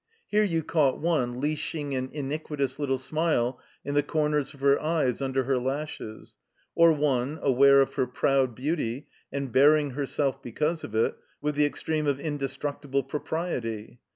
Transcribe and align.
Here 0.25 0.41
you 0.43 0.63
caught 0.63 0.99
one 0.99 1.39
leashing 1.39 1.93
an 1.95 2.09
iniquitous 2.11 2.79
little 2.79 2.97
smile 2.97 3.59
in 3.85 3.93
the 3.93 4.01
comers 4.01 4.51
of 4.55 4.59
her 4.61 4.81
eyes 4.81 5.21
under 5.21 5.43
her 5.43 5.59
lashes; 5.59 6.37
or 6.73 6.91
one, 6.91 7.37
aware 7.43 7.81
of 7.81 7.93
her 7.93 8.07
proud 8.07 8.55
beauty, 8.55 9.05
and 9.31 9.51
bearing 9.51 9.91
her 9.91 10.07
self 10.07 10.41
because 10.41 10.83
of 10.83 10.95
it, 10.95 11.15
with 11.39 11.53
the 11.53 11.67
extreme 11.67 12.07
of 12.07 12.19
indestructible 12.19 13.03
propriety. 13.03 13.99